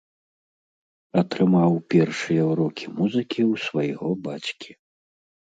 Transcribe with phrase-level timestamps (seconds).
[1.21, 4.71] Атрымаў першыя ўрокі музыкі ў свайго бацькі.